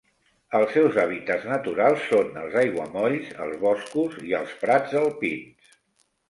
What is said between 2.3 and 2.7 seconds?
els